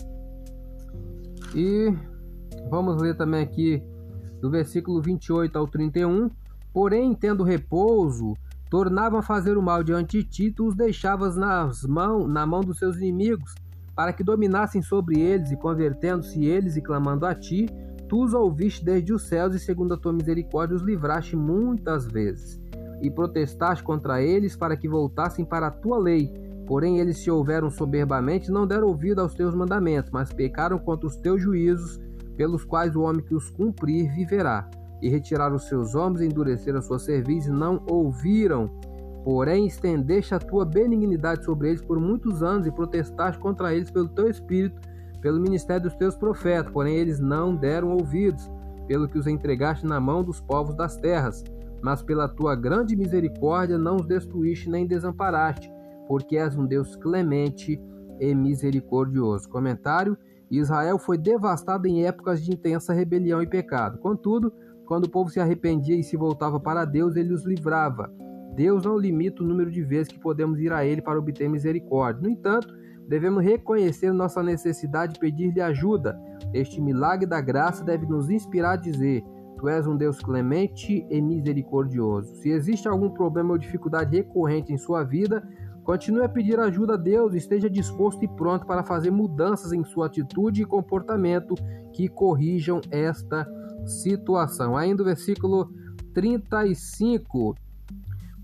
[1.55, 1.95] E
[2.71, 3.83] vamos ler também aqui
[4.41, 6.29] do versículo 28 ao 31.
[6.73, 8.35] Porém, tendo repouso,
[8.69, 12.63] tornavam a fazer o mal diante de ti, tu os deixavas nas mão, na mão
[12.63, 13.55] dos seus inimigos,
[13.95, 17.67] para que dominassem sobre eles, e convertendo-se eles e clamando a ti,
[18.09, 22.61] tu os ouviste desde os céus, e segundo a tua misericórdia os livraste muitas vezes.
[23.01, 26.33] E protestaste contra eles para que voltassem para a tua lei.
[26.67, 31.17] Porém, eles se houveram soberbamente, não deram ouvido aos teus mandamentos, mas pecaram contra os
[31.17, 32.01] teus juízos,
[32.37, 34.69] pelos quais o homem que os cumprir viverá
[35.03, 38.71] e retiraram os seus ombros e endureceram a sua cerviz não ouviram.
[39.25, 44.09] Porém, estendeste a tua benignidade sobre eles por muitos anos e protestaste contra eles pelo
[44.09, 44.81] teu espírito,
[45.21, 46.73] pelo ministério dos teus profetas.
[46.73, 48.49] Porém, eles não deram ouvidos,
[48.87, 51.43] pelo que os entregaste na mão dos povos das terras.
[51.83, 55.71] Mas pela tua grande misericórdia não os destruíste nem desamparaste,
[56.07, 57.81] porque és um Deus clemente
[58.21, 59.49] e misericordioso.
[59.49, 60.17] Comentário:
[60.59, 63.99] Israel foi devastado em épocas de intensa rebelião e pecado.
[63.99, 64.53] Contudo,
[64.87, 68.13] quando o povo se arrependia e se voltava para Deus, ele os livrava.
[68.55, 72.23] Deus não limita o número de vezes que podemos ir a Ele para obter misericórdia.
[72.23, 72.69] No entanto,
[73.09, 76.19] devemos reconhecer nossa necessidade e pedir-lhe ajuda.
[76.53, 79.25] Este milagre da graça deve nos inspirar a dizer:
[79.57, 82.35] Tu és um Deus clemente e misericordioso.
[82.37, 85.43] Se existe algum problema ou dificuldade recorrente em sua vida,
[85.85, 89.85] continue a pedir ajuda a Deus e esteja disposto e pronto para fazer mudanças em
[89.85, 91.55] sua atitude e comportamento
[91.93, 93.47] que corrijam esta
[93.87, 94.77] situação.
[94.77, 95.73] Ainda o versículo
[96.15, 97.55] 35.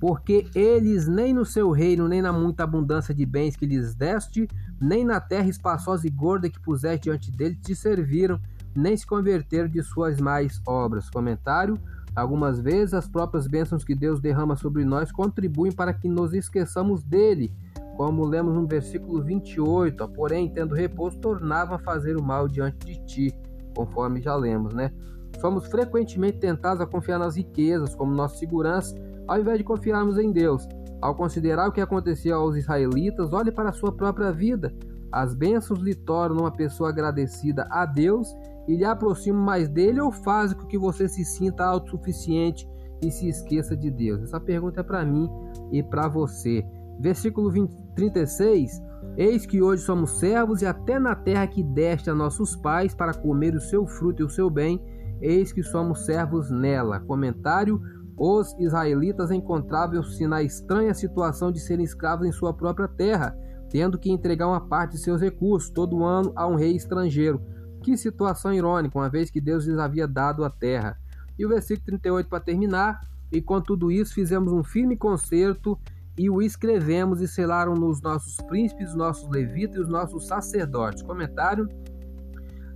[0.01, 4.47] Porque eles nem no seu reino, nem na muita abundância de bens que lhes deste,
[4.81, 8.41] nem na terra espaçosa e gorda que puseste diante deles, te serviram,
[8.77, 11.11] nem se converteram de suas mais obras.
[11.11, 11.77] Comentário.
[12.19, 17.05] Algumas vezes as próprias bênçãos que Deus derrama sobre nós contribuem para que nos esqueçamos
[17.05, 17.53] dele,
[17.97, 20.09] como lemos no versículo 28.
[20.09, 23.35] Porém, tendo repouso, tornavam a fazer o mal diante de ti,
[23.73, 24.93] conforme já lemos, né?
[25.41, 28.97] Somos frequentemente tentados a confiar nas riquezas como nossa segurança,
[29.29, 30.67] ao invés de confiarmos em Deus.
[31.01, 34.75] Ao considerar o que acontecia aos israelitas, olhe para a sua própria vida.
[35.13, 38.35] As bênçãos lhe tornam uma pessoa agradecida a Deus
[38.69, 42.69] e lhe aproximam mais dele ou fazem com que você se sinta autossuficiente
[43.03, 44.23] e se esqueça de Deus?
[44.23, 45.29] Essa pergunta é para mim
[45.73, 46.63] e para você.
[47.01, 48.83] Versículo 20, 36.
[49.17, 53.15] Eis que hoje somos servos e até na terra que deste a nossos pais para
[53.15, 54.81] comer o seu fruto e o seu bem,
[55.21, 57.01] eis que somos servos nela.
[57.01, 57.81] Comentário:
[58.17, 63.37] Os israelitas encontravam-se na estranha situação de serem escravos em sua própria terra,
[63.71, 67.41] tendo que entregar uma parte de seus recursos todo ano a um rei estrangeiro.
[67.89, 71.01] Que situação irônica, uma vez que Deus lhes havia dado a terra.
[71.39, 73.01] E o versículo 38 para terminar:
[73.33, 75.79] E com tudo isso fizemos um firme concerto
[76.15, 81.03] e o escrevemos e selaram nos nossos príncipes, os nossos levitas e os nossos sacerdotes.
[81.03, 81.67] Comentário: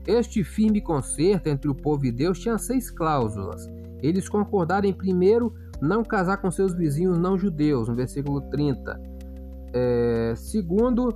[0.07, 3.69] este firme concerto entre o povo e Deus tinha seis cláusulas.
[4.01, 8.99] Eles concordaram em primeiro não casar com seus vizinhos não judeus, no versículo 30.
[9.75, 11.15] É, segundo,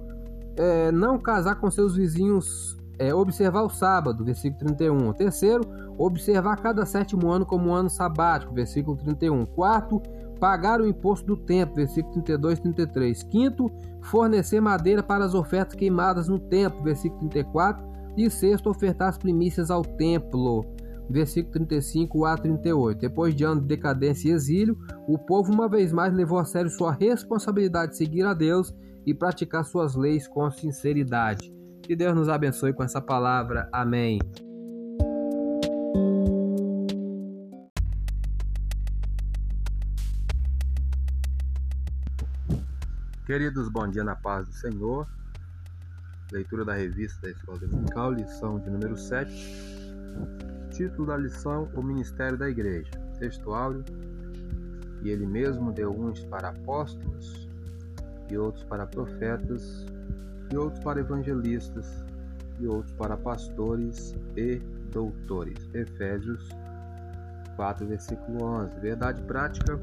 [0.55, 5.13] é, não casar com seus vizinhos, é, observar o sábado, versículo 31.
[5.13, 5.63] Terceiro,
[5.99, 9.47] observar cada sétimo ano como um ano sabático, versículo 31.
[9.47, 10.03] Quarto,
[10.39, 13.23] pagar o imposto do templo, versículo 32 e 33.
[13.25, 13.71] Quinto,
[14.03, 17.85] fornecer madeira para as ofertas queimadas no templo, versículo 34
[18.17, 20.65] e sexto, ofertar as primícias ao templo.
[21.09, 22.99] versículo 35 a 38.
[22.99, 26.71] Depois de anos de decadência e exílio, o povo uma vez mais levou a sério
[26.71, 28.75] sua responsabilidade de seguir a Deus
[29.07, 31.56] e praticar suas leis com sinceridade.
[31.87, 33.69] Que Deus nos abençoe com essa palavra.
[33.71, 34.19] Amém.
[43.25, 45.07] Queridos, bom dia na paz do Senhor.
[46.33, 49.87] Leitura da revista da Escola Dominical, lição de número 7
[50.71, 52.91] Título da lição: O Ministério da Igreja.
[53.21, 53.85] Textuário:
[55.03, 57.49] E ele mesmo deu uns para apóstolos,
[58.29, 59.87] e outros para profetas,
[60.51, 62.05] e outros para evangelistas,
[62.59, 64.57] e outros para pastores e
[64.91, 65.69] doutores.
[65.75, 66.49] Efésios
[67.57, 68.81] 4, versículo 11.
[68.81, 69.79] Verdade prática: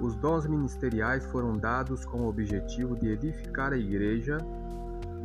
[0.00, 4.38] os dons ministeriais foram dados com o objetivo de edificar a igreja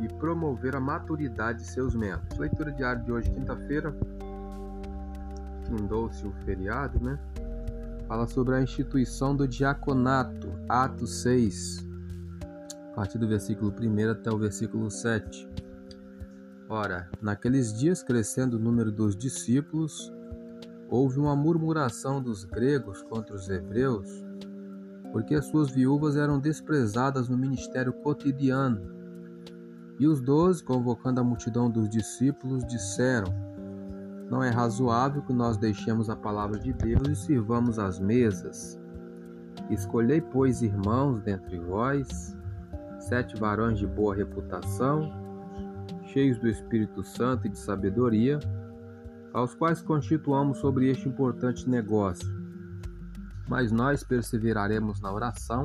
[0.00, 2.38] e promover a maturidade de seus membros.
[2.38, 3.94] Leitura diária de hoje, quinta-feira,
[5.66, 7.18] findou-se o feriado, né?
[8.06, 11.87] Fala sobre a instituição do diaconato, Atos 6, a
[12.98, 15.48] partir do versículo 1 até o versículo 7.
[16.68, 20.12] Ora, naqueles dias, crescendo o número dos discípulos,
[20.90, 24.10] houve uma murmuração dos gregos contra os hebreus,
[25.12, 28.80] porque as suas viúvas eram desprezadas no ministério cotidiano.
[30.00, 33.32] E os doze, convocando a multidão dos discípulos, disseram:
[34.28, 38.76] não é razoável que nós deixemos a palavra de Deus e sirvamos as mesas.
[39.70, 42.36] Escolhei, pois, irmãos dentre vós,
[43.08, 45.10] sete varões de boa reputação,
[46.12, 48.38] cheios do Espírito Santo e de sabedoria,
[49.32, 52.28] aos quais constituamos sobre este importante negócio.
[53.48, 55.64] Mas nós perseveraremos na oração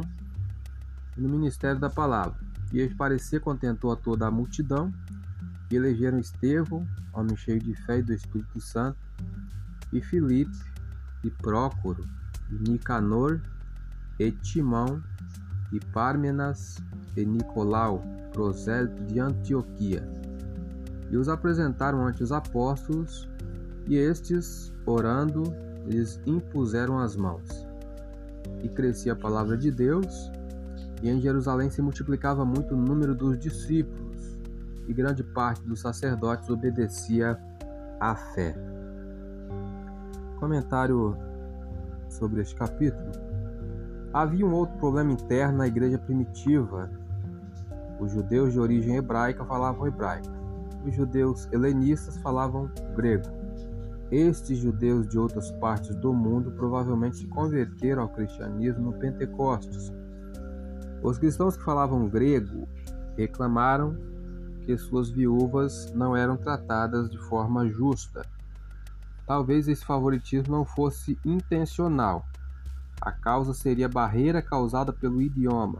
[1.17, 2.39] e no ministério da palavra.
[2.71, 4.89] E este parecer contentou a toda a multidão,
[5.69, 8.97] e elegeram Estevão, homem cheio de fé e do Espírito Santo,
[9.91, 10.58] e Filipe,
[11.25, 12.06] e Prócoro,
[12.49, 13.41] e Nicanor,
[14.17, 15.03] e Timão,
[15.73, 16.77] e Pármenas,
[17.15, 20.08] e Nicolau, prosélito de Antioquia.
[21.10, 23.30] E os apresentaram ante os apóstolos,
[23.88, 25.43] e estes, orando,
[25.86, 27.67] lhes impuseram as mãos.
[28.62, 30.32] E crescia a palavra de Deus,
[31.02, 34.13] e em Jerusalém se multiplicava muito o número dos discípulos
[34.88, 37.38] e grande parte dos sacerdotes obedecia
[37.99, 38.56] à fé.
[40.39, 41.15] Comentário
[42.10, 43.12] sobre este capítulo.
[44.13, 46.89] Havia um outro problema interno na igreja primitiva.
[47.99, 50.32] Os judeus de origem hebraica falavam hebraico.
[50.86, 53.29] Os judeus helenistas falavam grego.
[54.12, 59.91] Estes judeus de outras partes do mundo provavelmente se converteram ao cristianismo no Pentecostes.
[61.01, 62.67] Os cristãos que falavam grego
[63.17, 63.97] reclamaram
[64.62, 68.25] que suas viúvas não eram tratadas de forma justa.
[69.25, 72.25] Talvez esse favoritismo não fosse intencional.
[73.01, 75.79] A causa seria a barreira causada pelo idioma.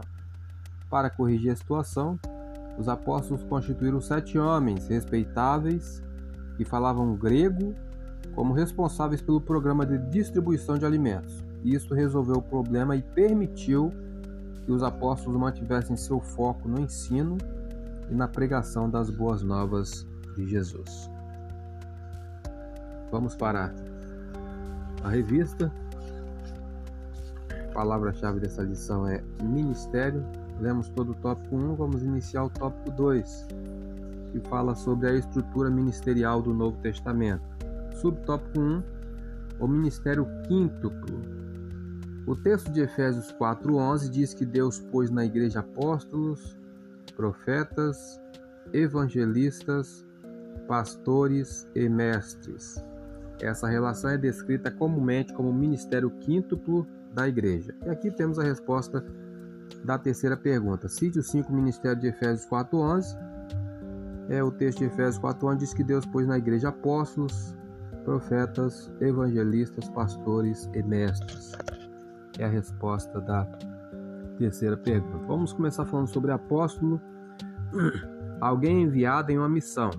[0.94, 2.16] Para corrigir a situação,
[2.78, 6.00] os apóstolos constituíram sete homens respeitáveis
[6.56, 7.74] que falavam grego
[8.36, 11.44] como responsáveis pelo programa de distribuição de alimentos.
[11.64, 13.92] Isso resolveu o problema e permitiu
[14.64, 17.38] que os apóstolos mantivessem seu foco no ensino
[18.08, 21.10] e na pregação das boas novas de Jesus.
[23.10, 23.74] Vamos para
[25.02, 25.72] a revista.
[27.50, 30.24] A palavra-chave dessa lição é ministério.
[30.60, 33.46] Lemos todo o tópico 1, vamos iniciar o tópico 2,
[34.32, 37.42] que fala sobre a estrutura ministerial do Novo Testamento.
[37.92, 38.82] Subtópico 1,
[39.60, 41.20] o ministério quíntuplo.
[42.26, 46.56] O texto de Efésios 4:11 diz que Deus pôs na igreja apóstolos,
[47.14, 48.20] profetas,
[48.72, 50.04] evangelistas,
[50.66, 52.82] pastores e mestres.
[53.40, 57.74] Essa relação é descrita comumente como ministério quíntuplo da igreja.
[57.84, 59.04] E aqui temos a resposta
[59.84, 60.88] da terceira pergunta.
[60.88, 63.16] Cite os cinco ministérios de Efésios 4.11.
[64.30, 67.54] É, o texto de Efésios 4.11 diz que Deus pôs na igreja apóstolos,
[68.04, 71.52] profetas, evangelistas, pastores e mestres.
[72.38, 73.44] É a resposta da
[74.38, 75.26] terceira pergunta.
[75.26, 77.00] Vamos começar falando sobre apóstolo.
[78.40, 79.90] Alguém enviado em uma missão.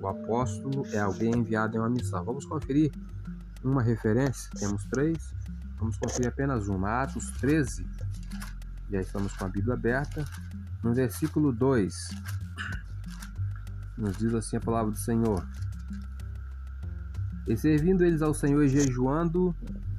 [0.00, 2.24] O apóstolo é alguém enviado em uma missão.
[2.24, 2.92] Vamos conferir
[3.64, 4.48] uma referência.
[4.56, 5.34] Temos três.
[5.76, 7.02] Vamos conferir apenas uma.
[7.02, 7.84] Atos 13.
[8.90, 10.24] Já estamos com a Bíblia aberta.
[10.82, 12.10] No versículo 2,
[13.98, 15.46] nos diz assim a palavra do Senhor.
[17.46, 19.54] E servindo eles ao Senhor e jejuando,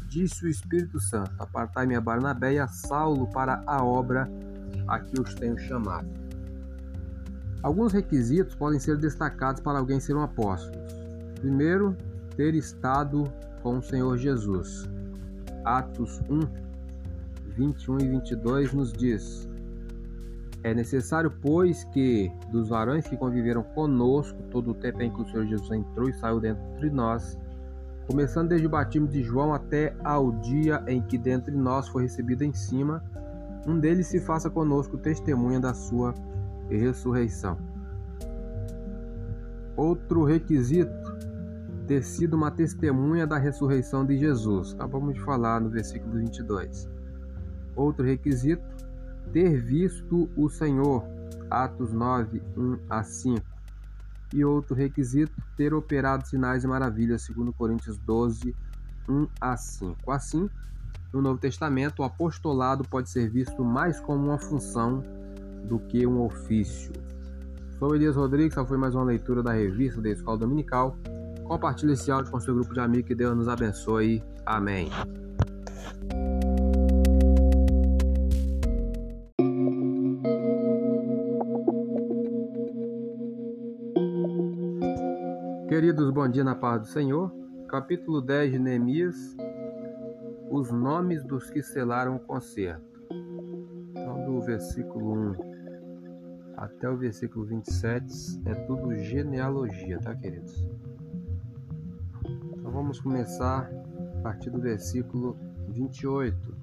[0.08, 4.30] disse o Espírito Santo: Apartai-me a Barnabé e a Saulo para a obra
[4.88, 6.08] a que os tenho chamado.
[7.62, 10.82] Alguns requisitos podem ser destacados para alguém ser um apóstolo.
[11.40, 11.96] Primeiro,
[12.36, 13.32] ter estado
[13.62, 14.90] com o Senhor Jesus.
[15.66, 16.69] Atos 1,
[17.60, 19.48] 21 e 22 nos diz:
[20.64, 25.26] É necessário, pois, que dos varões que conviveram conosco todo o tempo em que o
[25.26, 27.38] Senhor Jesus entrou e saiu dentro de nós,
[28.08, 32.44] começando desde o batismo de João até ao dia em que dentre nós foi recebido
[32.44, 33.04] em cima,
[33.68, 36.14] um deles se faça conosco testemunha da sua
[36.70, 37.58] ressurreição.
[39.76, 40.92] Outro requisito
[41.88, 44.74] ter sido uma testemunha da ressurreição de Jesus.
[44.76, 46.99] Acabamos de falar no versículo 22.
[47.80, 48.62] Outro requisito,
[49.32, 51.02] ter visto o Senhor.
[51.50, 53.42] Atos 9, 1 a 5.
[54.34, 58.54] E outro requisito, ter operado sinais e maravilhas, segundo Coríntios 12,
[59.08, 60.12] 1 a 5.
[60.12, 60.50] Assim,
[61.14, 65.02] no Novo Testamento, o apostolado pode ser visto mais como uma função
[65.64, 66.92] do que um ofício.
[67.80, 70.98] Sou Elias Rodrigues, essa foi mais uma leitura da revista da Escola Dominical.
[71.46, 74.22] Compartilhe esse áudio com seu grupo de amigos, que Deus nos abençoe.
[74.46, 74.90] Amém.
[85.90, 87.34] Queridos, bom dia na paz do Senhor.
[87.68, 89.36] Capítulo 10 de Neemias.
[90.48, 93.02] Os nomes dos que selaram o concerto.
[93.90, 95.34] Então, do versículo 1
[96.58, 100.64] até o versículo 27 é tudo genealogia, tá, queridos?
[102.24, 103.68] Então, vamos começar
[104.20, 105.36] a partir do versículo
[105.70, 106.56] 28.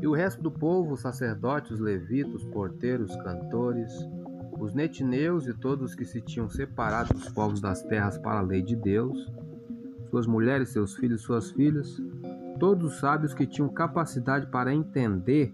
[0.00, 3.92] E o resto do povo, sacerdotes, levitas, porteiros, cantores,
[4.58, 8.62] os netineus e todos que se tinham separado dos povos das terras para a lei
[8.62, 9.32] de Deus,
[10.10, 12.00] suas mulheres, seus filhos, suas filhas,
[12.58, 15.52] todos os sábios que tinham capacidade para entender,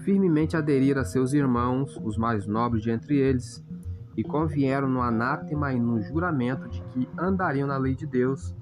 [0.00, 3.64] firmemente aderiram a seus irmãos, os mais nobres de entre eles,
[4.16, 8.54] e convieram no anátema e no juramento de que andariam na lei de Deus,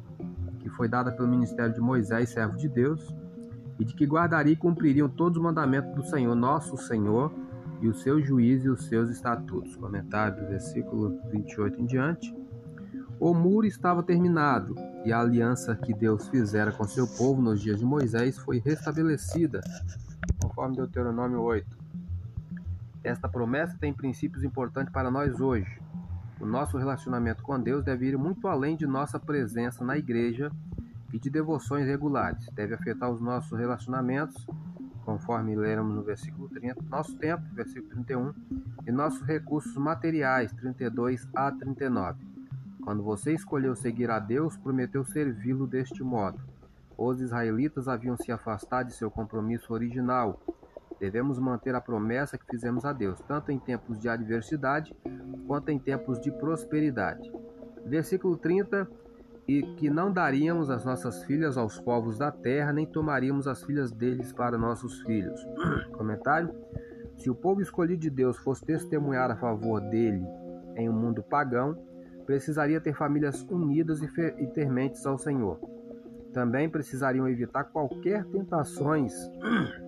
[0.59, 3.15] que foi dada pelo ministério de Moisés, servo de Deus,
[3.79, 7.33] e de que guardariam e cumpririam todos os mandamentos do Senhor, nosso Senhor,
[7.81, 9.77] e os seus juízes e os seus estatutos.
[9.77, 12.35] Comentário do versículo 28 em diante.
[13.21, 17.79] O muro estava terminado e a aliança que Deus fizera com seu povo nos dias
[17.79, 19.61] de Moisés foi restabelecida,
[20.43, 21.85] conforme Deuteronômio 8.
[23.03, 25.81] Esta promessa tem princípios importantes para nós hoje.
[26.41, 30.51] O nosso relacionamento com Deus deve ir muito além de nossa presença na igreja
[31.13, 32.49] e de devoções regulares.
[32.53, 34.47] Deve afetar os nossos relacionamentos
[35.05, 38.35] conforme lemos no versículo 30, nosso tempo, versículo 31,
[38.87, 42.25] e nossos recursos materiais, 32 a 39.
[42.83, 46.39] Quando você escolheu seguir a Deus, prometeu servi-lo deste modo.
[46.97, 50.41] Os israelitas haviam se afastado de seu compromisso original.
[51.01, 54.95] Devemos manter a promessa que fizemos a Deus, tanto em tempos de adversidade
[55.47, 57.31] quanto em tempos de prosperidade.
[57.85, 58.89] Versículo 30
[59.47, 63.93] e que não daríamos as nossas filhas aos povos da terra, nem tomaríamos as filhas
[63.93, 65.41] deles para nossos filhos.
[65.93, 66.55] Comentário:
[67.17, 70.25] Se o povo escolhido de Deus fosse testemunhar a favor dele
[70.77, 71.77] em um mundo pagão,
[72.25, 74.07] precisaria ter famílias unidas e,
[74.39, 75.61] e ter mentes ao Senhor.
[76.33, 79.13] Também precisariam evitar qualquer tentações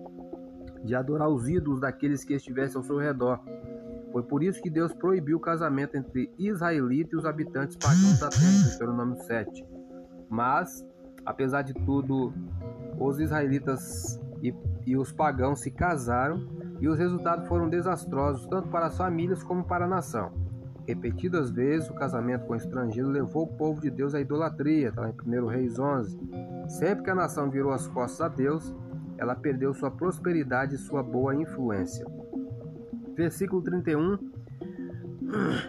[0.85, 3.41] de adorar os ídolos daqueles que estivessem ao seu redor
[4.17, 8.29] foi por isso que Deus proibiu o casamento entre israelita e os habitantes pagãos da
[8.29, 9.63] terra, Deuteronômio 7.
[10.27, 10.83] Mas,
[11.23, 12.33] apesar de tudo,
[12.99, 14.51] os israelitas e,
[14.87, 16.47] e os pagãos se casaram
[16.79, 20.31] e os resultados foram desastrosos tanto para as famílias como para a nação.
[20.87, 25.01] Repetidas vezes, o casamento com o estrangeiro levou o povo de Deus à idolatria, está
[25.01, 26.19] lá em 1 Reis 11.
[26.69, 28.75] Sempre que a nação virou as costas a Deus,
[29.15, 32.16] ela perdeu sua prosperidade e sua boa influência
[33.17, 34.19] versículo 31,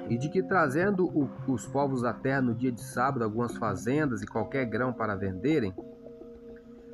[0.09, 4.23] e de que trazendo o, os povos da terra no dia de sábado algumas fazendas
[4.23, 5.75] e qualquer grão para venderem,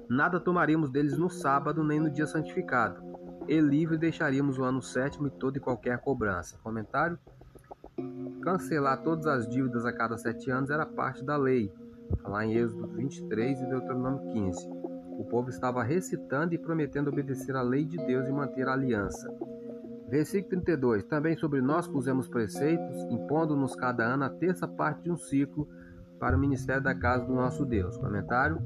[0.09, 3.02] nada tomaríamos deles no sábado nem no dia santificado,
[3.48, 6.57] e livre deixaríamos o ano sétimo e toda e qualquer cobrança.
[6.62, 7.18] Comentário:
[8.40, 11.70] Cancelar todas as dívidas a cada sete anos era parte da lei,
[12.22, 14.68] lá em Êxodo 23 e Deuteronômio 15.
[15.18, 19.28] O povo estava recitando e prometendo obedecer à lei de Deus e manter a aliança.
[20.15, 25.17] Versículo 32: Também sobre nós pusemos preceitos, impondo-nos cada ano a terça parte de um
[25.17, 25.69] ciclo
[26.21, 27.97] para o ministério da casa do nosso Deus.
[27.97, 28.62] Comentário: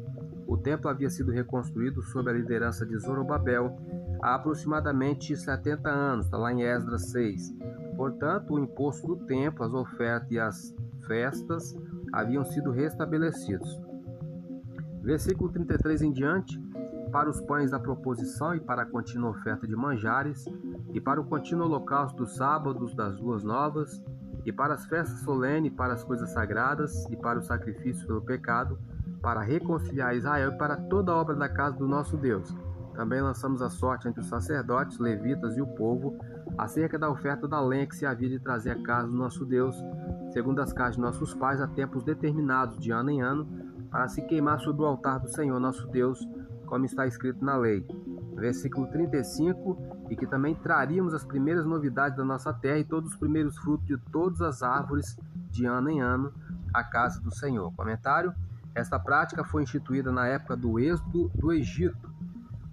[0.46, 3.74] O templo havia sido reconstruído sob a liderança de Zorobabel
[4.20, 7.54] há aproximadamente 70 anos, está lá em Esdras 6.
[7.96, 10.74] Portanto, o imposto do templo, as ofertas e as
[11.06, 11.74] festas
[12.12, 13.80] haviam sido restabelecidos.
[15.00, 16.60] Versículo 33 em diante:
[17.08, 20.44] para os pães da proposição e para a contínua oferta de manjares,
[20.92, 24.02] e para o contínuo holocausto dos sábados das luas novas,
[24.44, 28.78] e para as festas solenes, para as coisas sagradas e para o sacrifício pelo pecado,
[29.20, 32.54] para reconciliar Israel e para toda a obra da casa do nosso Deus.
[32.94, 36.18] Também lançamos a sorte entre os sacerdotes, levitas e o povo,
[36.56, 39.76] acerca da oferta da lenha que se havia de trazer à casa do nosso Deus,
[40.32, 43.46] segundo as casas de nossos pais, a tempos determinados, de ano em ano,
[43.90, 46.26] para se queimar sobre o altar do Senhor nosso Deus,
[46.68, 47.84] como está escrito na lei.
[48.34, 49.76] Versículo 35,
[50.10, 53.86] e que também traríamos as primeiras novidades da nossa terra e todos os primeiros frutos
[53.86, 55.18] de todas as árvores,
[55.50, 56.32] de ano em ano,
[56.72, 57.72] à casa do Senhor.
[57.74, 58.32] Comentário:
[58.74, 62.08] esta prática foi instituída na época do êxodo do Egito.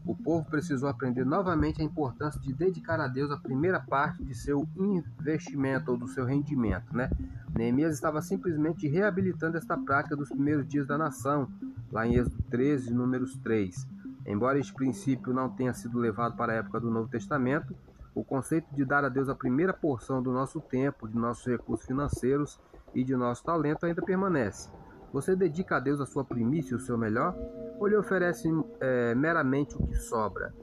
[0.06, 4.36] O povo precisou aprender novamente a importância de dedicar a Deus a primeira parte de
[4.36, 6.96] seu investimento ou do seu rendimento.
[6.96, 7.10] Né?
[7.56, 11.50] Neemias estava simplesmente reabilitando esta prática dos primeiros dias da nação,
[11.96, 13.88] lá em Êxodo 13, números 3.
[14.28, 17.74] Embora este princípio não tenha sido levado para a época do Novo Testamento,
[18.14, 21.88] o conceito de dar a Deus a primeira porção do nosso tempo, de nossos recursos
[21.88, 22.60] financeiros
[22.93, 24.70] e de nosso talento ainda permanece.
[25.14, 27.34] Você dedica a Deus a sua primícia e o seu melhor?
[27.80, 28.50] Ou lhe oferece
[28.82, 30.54] é, meramente o que sobra?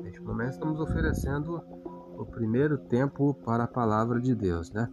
[0.00, 1.62] Neste momento estamos oferecendo
[2.16, 4.88] o primeiro tempo para a palavra de Deus, né?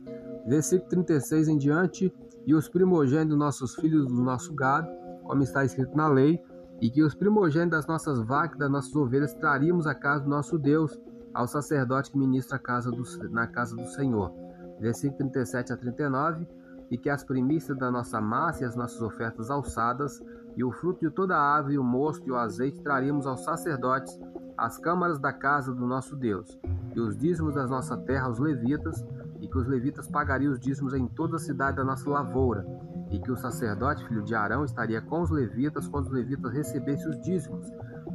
[0.45, 2.13] Versículo 36 em diante,
[2.45, 5.00] e os primogênitos nossos filhos do nosso gado,
[5.31, 6.43] como está escrito na lei,
[6.81, 10.59] e que os primogênitos das nossas vacas, das nossas ovelhas, traríamos à casa do nosso
[10.59, 10.99] Deus,
[11.33, 14.33] ao sacerdote que ministra casa do, na casa do Senhor.
[14.77, 16.45] Versículo 37 a 39,
[16.89, 20.21] e que as primícias da nossa massa e as nossas ofertas alçadas,
[20.57, 24.19] e o fruto de toda a ave, o mosto e o azeite traríamos aos sacerdotes,
[24.57, 26.59] às câmaras da casa do nosso Deus,
[26.93, 29.05] e os dízimos das nossa terra aos levitas,
[29.41, 32.65] e que os levitas pagariam os dízimos em toda a cidade da nossa lavoura,
[33.09, 37.09] e que o sacerdote, filho de Arão, estaria com os levitas quando os levitas recebessem
[37.09, 37.67] os dízimos,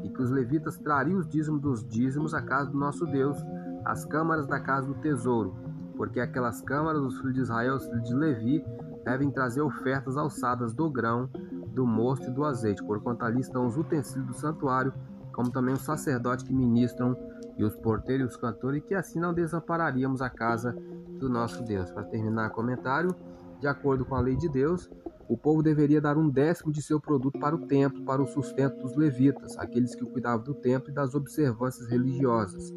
[0.05, 3.37] e que os levitas trariam os dízimos dos dízimos à casa do nosso Deus,
[3.85, 5.55] às câmaras da casa do tesouro,
[5.97, 8.65] porque aquelas câmaras dos filhos de Israel, os filhos de Levi,
[9.05, 11.29] devem trazer ofertas alçadas do grão,
[11.69, 14.93] do mosto e do azeite, porquanto ali estão os utensílios do santuário,
[15.33, 17.17] como também os sacerdotes que ministram,
[17.59, 20.77] e os porteiros e os cantores, e que assim não desampararíamos a casa
[21.19, 21.91] do nosso Deus.
[21.91, 23.15] Para terminar o comentário,
[23.61, 24.91] de acordo com a lei de Deus,
[25.29, 28.81] o povo deveria dar um décimo de seu produto para o templo, para o sustento
[28.83, 32.73] dos levitas, aqueles que cuidavam do templo e das observâncias religiosas.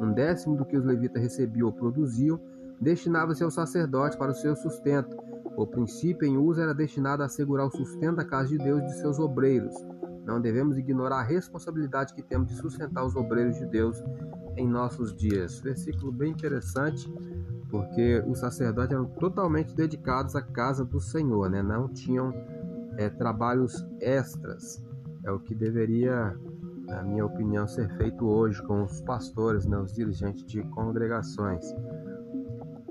[0.00, 2.40] Um décimo do que os levitas recebiam ou produziam
[2.80, 5.16] destinava-se ao sacerdote para o seu sustento.
[5.56, 8.86] O princípio em uso era destinado a assegurar o sustento da casa de Deus e
[8.86, 9.74] de seus obreiros.
[10.24, 14.02] Não devemos ignorar a responsabilidade que temos de sustentar os obreiros de Deus
[14.56, 15.60] em nossos dias.
[15.60, 17.12] Versículo bem interessante,
[17.74, 21.60] porque os sacerdotes eram totalmente dedicados à casa do Senhor, né?
[21.60, 22.32] não tinham
[22.96, 24.80] é, trabalhos extras.
[25.24, 26.38] É o que deveria,
[26.86, 29.76] na minha opinião, ser feito hoje com os pastores, né?
[29.76, 31.74] os dirigentes de congregações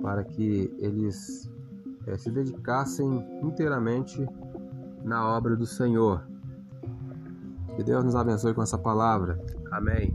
[0.02, 1.50] para que eles
[2.06, 4.28] é, se dedicassem inteiramente
[5.02, 6.28] na obra do Senhor.
[7.78, 9.40] Que Deus nos abençoe com essa palavra.
[9.72, 10.14] Amém.